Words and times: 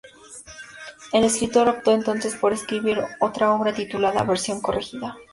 El 1.13 1.25
escritor 1.25 1.69
optó 1.69 1.93
entonces 1.93 2.33
por 2.33 2.53
escribir 2.53 2.97
otra 3.19 3.53
obra, 3.53 3.71
titulada 3.71 4.23
"Versión 4.23 4.59
corregida". 4.59 5.15